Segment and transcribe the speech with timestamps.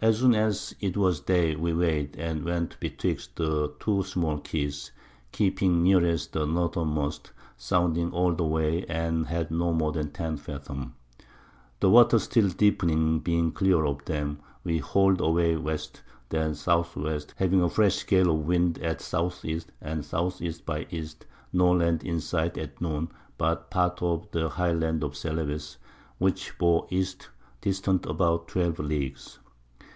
[0.00, 4.92] As soon as it was Day we weigh'd, and went betwixt the two small Keys,
[5.32, 10.94] keeping nearest the Northernmost, sounding all the Way, and had no more than 10 Fathom.
[11.80, 16.66] The Water still deepning, being clear of them, we hall'd away West, and then S.
[16.66, 17.18] W.
[17.34, 19.44] having a fresh Gale of Wind at S.
[19.44, 19.60] E.
[19.80, 20.40] and S.
[20.40, 20.54] E.
[20.64, 21.08] by E.
[21.52, 25.78] no Land in sight at Noon but Part of the high Land of Celebes,
[26.18, 27.30] which bore East,
[27.60, 29.40] distant about 12 Leagues.